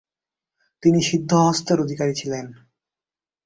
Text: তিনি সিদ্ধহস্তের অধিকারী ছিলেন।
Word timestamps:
তিনি 0.83 0.99
সিদ্ধহস্তের 1.01 1.77
অধিকারী 1.79 2.13
ছিলেন। 2.13 2.45